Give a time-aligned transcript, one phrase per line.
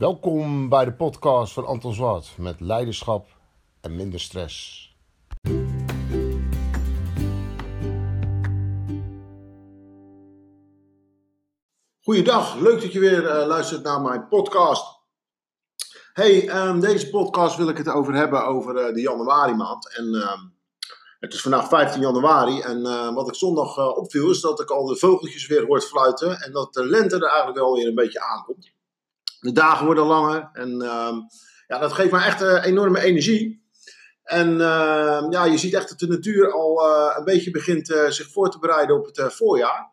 [0.00, 3.26] Welkom bij de podcast van Anton Zwart met leiderschap
[3.80, 4.88] en minder stress.
[12.02, 15.00] Goeiedag, leuk dat je weer uh, luistert naar mijn podcast.
[16.12, 19.96] Hey, um, deze podcast wil ik het over hebben over uh, de januari maand.
[19.96, 20.42] En uh,
[21.18, 24.86] het is vandaag 15 januari en uh, wat ik zondag opviel is dat ik al
[24.86, 28.20] de vogeltjes weer hoort fluiten en dat de lente er eigenlijk wel weer een beetje
[28.20, 28.78] aankomt.
[29.40, 31.16] De dagen worden langer en ehm,
[31.66, 33.58] ja, dat geeft me echt enorme energie.
[34.22, 34.58] En
[35.30, 36.84] ja, je ziet echt dat de natuur al
[37.16, 39.92] een beetje begint zich voor te bereiden op het voorjaar.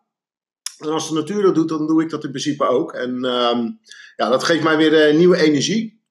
[0.77, 2.93] En als de natuur dat doet, dan doe ik dat in principe ook.
[2.93, 3.69] En ehm,
[4.15, 6.05] ja, dat geeft mij weer nieuwe energie.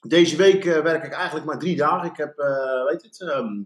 [0.00, 2.10] Deze week werk ik eigenlijk maar drie dagen.
[2.10, 2.36] Ik heb,
[2.88, 3.16] weet het,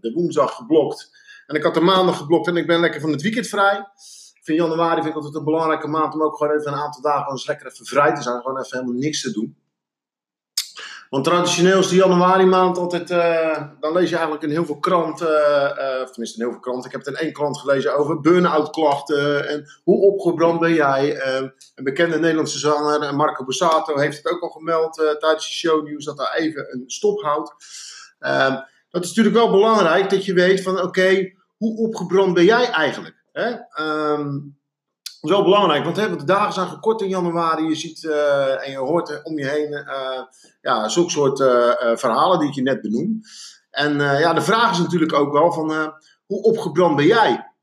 [0.01, 1.11] de woensdag geblokt.
[1.49, 3.87] En ik had de maandag geblokt en ik ben lekker van het weekend vrij.
[4.49, 7.31] Vind januari vind ik altijd een belangrijke maand om ook gewoon even een aantal dagen
[7.31, 8.41] eens lekker even vrij te zijn.
[8.41, 9.57] Gewoon even helemaal niks te doen.
[11.09, 14.79] Want traditioneel is de januari maand altijd, uh, dan lees je eigenlijk in heel veel
[14.79, 17.97] kranten, uh, of tenminste in heel veel kranten, ik heb het in één krant gelezen
[17.97, 21.15] over burn-out klachten en hoe opgebrand ben jij.
[21.15, 26.05] Uh, een bekende Nederlandse zanger, Marco Borsato, heeft het ook al gemeld tijdens de shownieuws
[26.05, 27.53] dat hij even een stop houdt.
[28.19, 28.55] Ehm,
[28.89, 33.18] dat is natuurlijk wel belangrijk dat je weet van oké, hoe opgebrand ben jij eigenlijk?
[33.39, 33.83] Hè?
[34.13, 34.59] Um,
[35.21, 37.67] wel belangrijk, want hè, de dagen zijn gekort in januari.
[37.67, 40.21] Je ziet uh, en je hoort om je heen uh,
[40.61, 43.21] ja, zulke soort uh, verhalen die ik je net benoem.
[43.69, 45.93] En ja, de vraag is natuurlijk ook wel van
[46.25, 47.53] hoe opgebrand ben jij?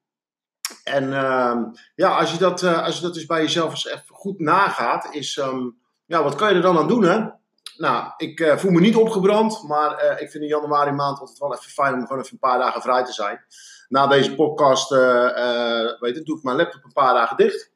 [0.84, 4.38] En ehm, ja, als je, dat, als je dat dus bij jezelf eens even goed
[4.38, 7.28] nagaat, is um, ja, wat kan je er dan aan doen hè?
[7.76, 11.70] Nou, ik voel me niet opgebrand, maar ik vind in januari maand altijd wel even
[11.70, 13.44] fijn om gewoon even een paar dagen vrij te zijn
[13.88, 17.74] na deze podcast, uh, weet je, doe ik mijn laptop een paar dagen dicht.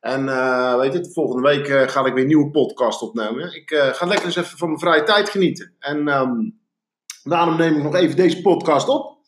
[0.00, 3.54] En uh, weet je, volgende week ga ik weer een nieuwe podcast opnemen.
[3.54, 5.74] Ik ga lekker eens even van mijn vrije tijd genieten.
[5.78, 6.60] En um,
[7.22, 9.18] daarom neem ik nog even deze podcast op.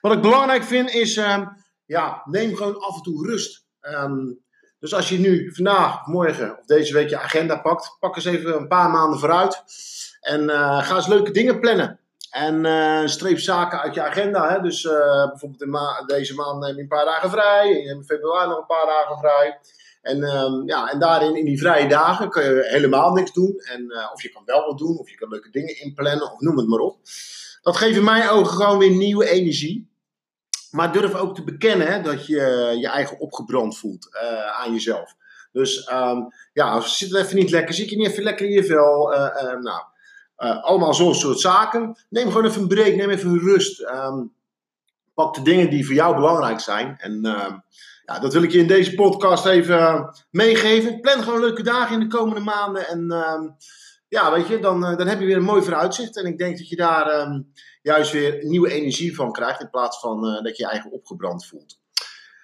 [0.00, 3.66] Wat ik belangrijk vind is, um, ja, neem gewoon af en toe rust.
[3.80, 4.42] Um,
[4.78, 8.56] dus als je nu vandaag, morgen of deze week je agenda pakt, pak eens even
[8.56, 9.62] een paar maanden vooruit.
[10.20, 10.50] En
[10.82, 12.00] ga eens leuke dingen plannen.
[12.34, 14.52] En uh, streep zaken uit je agenda.
[14.52, 14.60] Hè?
[14.60, 17.70] Dus uh, bijvoorbeeld in deze maand neem je een paar dagen vrij.
[17.70, 19.58] In februari nog een paar dagen vrij.
[20.02, 23.56] En, um, ja, en daarin, in die vrije dagen, kun je helemaal niks doen.
[23.58, 26.40] En, uh, of je kan wel wat doen, of je kan leuke dingen inplannen, of
[26.40, 26.98] noem het maar op.
[27.62, 29.92] Dat geeft in mijn ogen gewoon weer nieuwe energie.
[30.70, 34.16] Maar durf ook te bekennen hè, dat je je eigen opgebrand voelt
[34.52, 35.14] aan jezelf.
[35.52, 39.08] Dus um, ja, zit even niet lekker, zit je niet even lekker in je vel.
[39.60, 39.82] nou,
[40.38, 41.96] uh, allemaal zo'n soort zaken.
[42.08, 43.80] Neem gewoon even een break, neem even rust.
[43.80, 44.32] Um,
[45.14, 46.96] pak de dingen die voor jou belangrijk zijn.
[46.98, 47.52] En uh,
[48.04, 51.00] ja, dat wil ik je in deze podcast even uh, meegeven.
[51.00, 52.88] Plan gewoon leuke dagen in de komende maanden.
[52.88, 53.50] En uh,
[54.08, 56.16] ja, weet je, dan, dan heb je weer een mooi vooruitzicht.
[56.16, 57.40] En ik denk dat je daar ehm,
[57.82, 59.60] juist weer nieuwe energie van krijgt.
[59.60, 61.78] In plaats van dat je je eigen opgebrand voelt.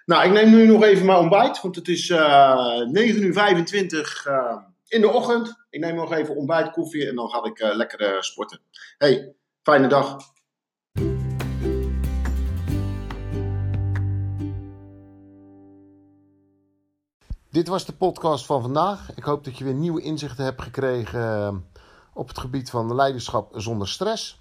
[0.05, 1.61] Nou, ik neem nu nog even mijn ontbijt.
[1.61, 4.27] Want het is 9 uur 25
[4.91, 5.67] in de ochtend.
[5.71, 8.61] Ik neem nog even ontbijt, koffie en dan ga ik uh, lekker uh, sporten.
[8.99, 10.17] Hey, fijne dag.
[17.51, 19.17] Dit was de podcast van vandaag.
[19.17, 21.55] Ik hoop dat je weer nieuwe inzichten hebt gekregen eh,
[22.15, 24.41] op het gebied van leiderschap zonder stress.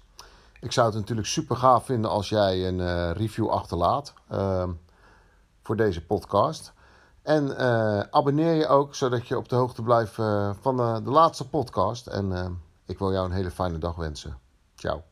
[0.60, 4.14] Ik zou het natuurlijk super gaaf vinden als jij een review achterlaat
[5.62, 6.72] voor deze podcast.
[7.22, 11.10] En uh, abonneer je ook, zodat je op de hoogte blijft uh, van de, de
[11.10, 12.06] laatste podcast.
[12.06, 14.38] En ik wil jou een hele fijne dag wensen.
[14.74, 15.09] Ciao.